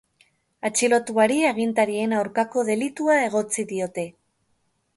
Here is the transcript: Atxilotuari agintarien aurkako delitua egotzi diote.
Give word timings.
Atxilotuari 0.69 1.37
agintarien 1.49 2.17
aurkako 2.21 2.65
delitua 2.73 3.21
egotzi 3.27 3.67
diote. 3.75 4.07